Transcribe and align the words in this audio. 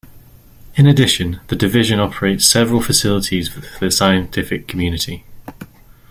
In 0.73 0.87
addition, 0.87 1.41
the 1.49 1.55
division 1.55 1.99
operates 1.99 2.43
several 2.47 2.81
facilities 2.81 3.49
for 3.49 3.59
the 3.85 3.91
scientific 3.91 4.67
community. 4.67 5.25